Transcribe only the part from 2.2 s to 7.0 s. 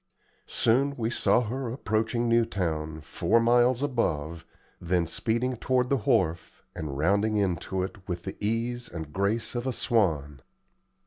Newtown, four miles above, then speeding toward the wharf, and